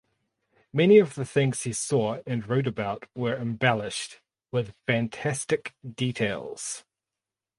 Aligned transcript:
Many 0.73 0.97
of 0.97 1.13
the 1.13 1.25
things 1.25 1.61
he 1.61 1.73
saw 1.73 2.21
and 2.25 2.49
wrote 2.49 2.65
about 2.65 3.05
were 3.13 3.35
embellished 3.37 4.19
with 4.51 4.73
fantastic 4.87 5.75
details. 5.93 6.83